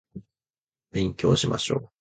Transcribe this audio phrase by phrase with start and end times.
[0.93, 1.89] 勉強しましょう